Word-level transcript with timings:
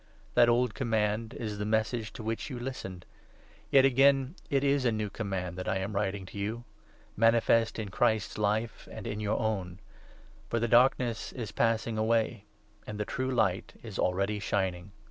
That 0.33 0.49
old 0.49 0.73
command 0.73 1.35
is 1.35 1.59
the 1.59 1.63
Message 1.65 2.11
to 2.13 2.23
which 2.23 2.49
you 2.49 2.57
listened. 2.59 3.05
Yet, 3.69 3.85
again, 3.85 4.33
it 4.49 4.63
is 4.63 4.83
a 4.83 4.91
new 4.91 5.11
Command 5.11 5.59
that 5.59 5.69
I 5.69 5.77
am 5.77 5.95
writing 5.95 6.25
to 6.25 6.39
you— 6.39 6.63
8 7.13 7.17
manifest 7.17 7.77
in 7.77 7.89
Christ's 7.89 8.39
life 8.39 8.87
and 8.91 9.05
in 9.05 9.19
your 9.19 9.37
own— 9.39 9.77
for 10.49 10.59
the 10.59 10.67
Darkness 10.67 11.31
is 11.33 11.51
passing 11.51 11.99
away 11.99 12.45
and 12.87 12.99
the 12.99 13.05
true 13.05 13.29
Light 13.29 13.73
is 13.83 13.99
already 13.99 14.39
shining. 14.39 14.91